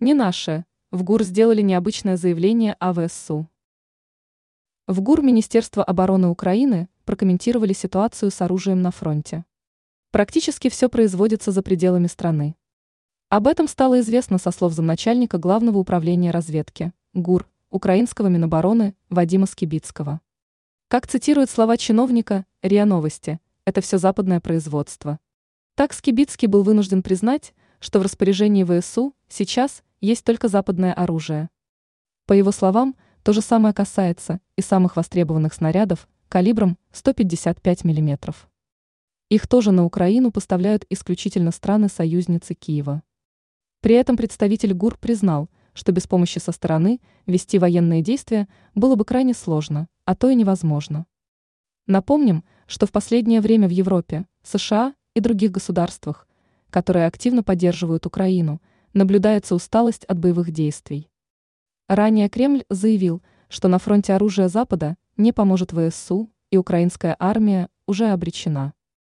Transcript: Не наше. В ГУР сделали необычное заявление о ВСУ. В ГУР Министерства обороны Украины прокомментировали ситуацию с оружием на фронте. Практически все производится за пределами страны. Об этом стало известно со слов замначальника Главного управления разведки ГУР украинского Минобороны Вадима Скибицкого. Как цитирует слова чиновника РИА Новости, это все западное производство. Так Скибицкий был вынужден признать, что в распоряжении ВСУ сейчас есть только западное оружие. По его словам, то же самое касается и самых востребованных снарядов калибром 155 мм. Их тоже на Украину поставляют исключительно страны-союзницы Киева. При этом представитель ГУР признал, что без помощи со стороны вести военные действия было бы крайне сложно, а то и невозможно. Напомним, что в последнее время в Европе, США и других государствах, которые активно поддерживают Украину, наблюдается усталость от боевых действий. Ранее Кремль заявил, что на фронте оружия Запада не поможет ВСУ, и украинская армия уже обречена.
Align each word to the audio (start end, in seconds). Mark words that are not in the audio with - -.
Не 0.00 0.14
наше. 0.14 0.64
В 0.92 1.02
ГУР 1.02 1.24
сделали 1.24 1.60
необычное 1.60 2.16
заявление 2.16 2.74
о 2.74 2.94
ВСУ. 2.94 3.48
В 4.86 5.00
ГУР 5.00 5.22
Министерства 5.22 5.82
обороны 5.82 6.28
Украины 6.28 6.88
прокомментировали 7.04 7.72
ситуацию 7.72 8.30
с 8.30 8.40
оружием 8.40 8.80
на 8.80 8.92
фронте. 8.92 9.44
Практически 10.12 10.68
все 10.68 10.88
производится 10.88 11.50
за 11.50 11.62
пределами 11.62 12.06
страны. 12.06 12.54
Об 13.28 13.48
этом 13.48 13.66
стало 13.66 13.98
известно 13.98 14.38
со 14.38 14.52
слов 14.52 14.72
замначальника 14.72 15.36
Главного 15.36 15.78
управления 15.78 16.30
разведки 16.30 16.92
ГУР 17.14 17.48
украинского 17.70 18.28
Минобороны 18.28 18.94
Вадима 19.10 19.46
Скибицкого. 19.46 20.20
Как 20.86 21.08
цитирует 21.08 21.50
слова 21.50 21.76
чиновника 21.76 22.46
РИА 22.62 22.84
Новости, 22.84 23.40
это 23.64 23.80
все 23.80 23.98
западное 23.98 24.38
производство. 24.38 25.18
Так 25.74 25.92
Скибицкий 25.92 26.46
был 26.46 26.62
вынужден 26.62 27.02
признать, 27.02 27.52
что 27.80 27.98
в 27.98 28.02
распоряжении 28.02 28.62
ВСУ 28.62 29.12
сейчас 29.28 29.82
есть 30.00 30.24
только 30.24 30.48
западное 30.48 30.92
оружие. 30.92 31.50
По 32.26 32.32
его 32.32 32.52
словам, 32.52 32.94
то 33.22 33.32
же 33.32 33.40
самое 33.40 33.74
касается 33.74 34.40
и 34.56 34.62
самых 34.62 34.96
востребованных 34.96 35.52
снарядов 35.52 36.08
калибром 36.28 36.78
155 36.92 37.84
мм. 37.84 38.34
Их 39.28 39.46
тоже 39.46 39.72
на 39.72 39.84
Украину 39.84 40.30
поставляют 40.30 40.86
исключительно 40.88 41.50
страны-союзницы 41.50 42.54
Киева. 42.54 43.02
При 43.80 43.94
этом 43.94 44.16
представитель 44.16 44.72
ГУР 44.72 44.98
признал, 44.98 45.50
что 45.74 45.92
без 45.92 46.06
помощи 46.06 46.38
со 46.38 46.52
стороны 46.52 47.00
вести 47.26 47.58
военные 47.58 48.02
действия 48.02 48.48
было 48.74 48.94
бы 48.94 49.04
крайне 49.04 49.34
сложно, 49.34 49.88
а 50.04 50.14
то 50.14 50.30
и 50.30 50.34
невозможно. 50.34 51.06
Напомним, 51.86 52.44
что 52.66 52.86
в 52.86 52.92
последнее 52.92 53.40
время 53.40 53.68
в 53.68 53.70
Европе, 53.70 54.26
США 54.42 54.94
и 55.14 55.20
других 55.20 55.52
государствах, 55.52 56.26
которые 56.70 57.06
активно 57.06 57.42
поддерживают 57.42 58.06
Украину, 58.06 58.60
наблюдается 58.92 59.54
усталость 59.54 60.04
от 60.04 60.18
боевых 60.18 60.50
действий. 60.50 61.10
Ранее 61.88 62.28
Кремль 62.28 62.64
заявил, 62.68 63.22
что 63.48 63.68
на 63.68 63.78
фронте 63.78 64.12
оружия 64.12 64.48
Запада 64.48 64.96
не 65.16 65.32
поможет 65.32 65.72
ВСУ, 65.72 66.30
и 66.50 66.56
украинская 66.56 67.16
армия 67.18 67.68
уже 67.86 68.08
обречена. 68.08 68.74